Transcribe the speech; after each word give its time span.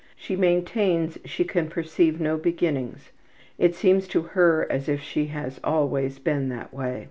She 0.15 0.35
maintains 0.35 1.19
she 1.25 1.43
can 1.43 1.69
perceive 1.69 2.19
no 2.19 2.35
beginnings. 2.35 3.11
It 3.59 3.75
seems 3.75 4.07
to 4.07 4.21
her 4.33 4.65
as 4.67 4.89
if 4.89 4.99
she 4.99 5.27
has 5.27 5.59
always 5.63 6.17
been 6.17 6.49
that 6.49 6.73
way. 6.73 6.99